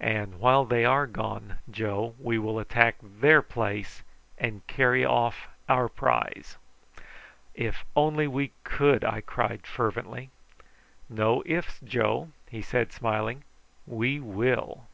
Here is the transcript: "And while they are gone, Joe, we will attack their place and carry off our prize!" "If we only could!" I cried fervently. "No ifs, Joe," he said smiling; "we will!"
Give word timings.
"And 0.00 0.40
while 0.40 0.64
they 0.64 0.86
are 0.86 1.06
gone, 1.06 1.58
Joe, 1.70 2.14
we 2.18 2.38
will 2.38 2.58
attack 2.58 2.96
their 3.02 3.42
place 3.42 4.02
and 4.38 4.66
carry 4.66 5.04
off 5.04 5.48
our 5.68 5.86
prize!" 5.90 6.56
"If 7.54 7.84
we 7.84 7.90
only 8.00 8.52
could!" 8.64 9.04
I 9.04 9.20
cried 9.20 9.66
fervently. 9.66 10.30
"No 11.10 11.42
ifs, 11.44 11.78
Joe," 11.80 12.30
he 12.48 12.62
said 12.62 12.90
smiling; 12.90 13.44
"we 13.86 14.18
will!" 14.18 14.84